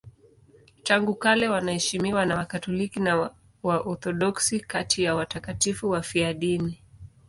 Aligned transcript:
Tangu 0.83 1.15
kale 1.15 1.49
wanaheshimiwa 1.49 2.25
na 2.25 2.35
Wakatoliki 2.35 2.99
na 2.99 3.29
Waorthodoksi 3.63 4.59
kati 4.59 5.03
ya 5.03 5.15
watakatifu 5.15 5.89
wafiadini. 5.89 6.81